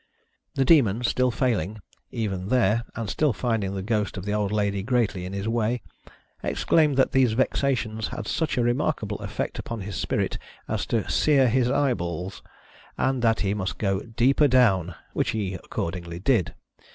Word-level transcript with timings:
The 0.55 0.65
Demon 0.65 1.03
still 1.03 1.29
failing, 1.29 1.77
even 2.09 2.47
there, 2.47 2.85
and 2.95 3.07
still 3.07 3.33
finding 3.33 3.75
the 3.75 3.83
ghost 3.83 4.17
of 4.17 4.25
the 4.25 4.33
old 4.33 4.51
lady 4.51 4.81
greatly 4.81 5.25
in 5.27 5.33
his 5.33 5.47
way, 5.47 5.83
exclaimed 6.41 6.97
that 6.97 7.11
these 7.11 7.33
vexations 7.33 8.07
had 8.07 8.25
such 8.27 8.57
a 8.57 8.63
remarkable 8.63 9.19
effect 9.19 9.59
upon 9.59 9.81
his 9.81 9.95
spirit 9.95 10.39
as 10.67 10.87
to 10.87 11.07
"sear 11.07 11.47
his 11.47 11.69
eyeballs," 11.69 12.41
and 12.97 13.21
that 13.21 13.41
he 13.41 13.53
must 13.53 13.77
go 13.77 13.99
"deeper 14.01 14.47
down," 14.47 14.95
which 15.13 15.29
he 15.37 15.53
accordingly 15.53 16.17
did. 16.17 16.55